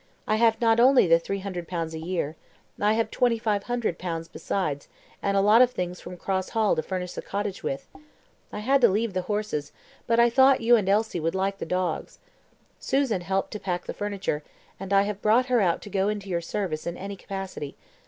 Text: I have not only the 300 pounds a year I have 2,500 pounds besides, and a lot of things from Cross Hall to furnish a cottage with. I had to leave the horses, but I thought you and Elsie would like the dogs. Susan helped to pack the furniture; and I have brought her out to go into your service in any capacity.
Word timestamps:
I 0.27 0.37
have 0.37 0.59
not 0.59 0.79
only 0.79 1.05
the 1.05 1.19
300 1.19 1.67
pounds 1.67 1.93
a 1.93 1.99
year 1.99 2.35
I 2.81 2.93
have 2.93 3.11
2,500 3.11 3.99
pounds 3.99 4.27
besides, 4.27 4.87
and 5.21 5.37
a 5.37 5.41
lot 5.41 5.61
of 5.61 5.69
things 5.69 6.01
from 6.01 6.17
Cross 6.17 6.49
Hall 6.57 6.75
to 6.75 6.81
furnish 6.81 7.15
a 7.17 7.21
cottage 7.21 7.61
with. 7.61 7.87
I 8.51 8.61
had 8.61 8.81
to 8.81 8.89
leave 8.89 9.13
the 9.13 9.21
horses, 9.21 9.71
but 10.07 10.19
I 10.19 10.27
thought 10.31 10.59
you 10.61 10.75
and 10.75 10.89
Elsie 10.89 11.19
would 11.19 11.35
like 11.35 11.59
the 11.59 11.67
dogs. 11.67 12.17
Susan 12.79 13.21
helped 13.21 13.51
to 13.51 13.59
pack 13.59 13.85
the 13.85 13.93
furniture; 13.93 14.41
and 14.79 14.91
I 14.91 15.03
have 15.03 15.21
brought 15.21 15.45
her 15.45 15.61
out 15.61 15.83
to 15.83 15.89
go 15.91 16.09
into 16.09 16.29
your 16.29 16.41
service 16.41 16.87
in 16.87 16.97
any 16.97 17.15
capacity. 17.15 17.75